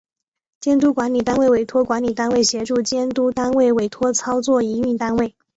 [0.59, 5.35] 监督管理单位委托管理单位协助监督单位委托操作营运单位